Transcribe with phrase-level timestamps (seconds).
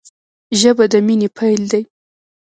[0.59, 1.83] ژبه د مینې پیل دی